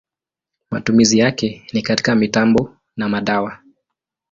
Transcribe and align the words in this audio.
Matumizi 0.71 1.19
yake 1.19 1.65
ni 1.73 1.81
katika 1.81 2.15
mitambo 2.15 2.77
na 2.97 3.09
madawa. 3.09 3.57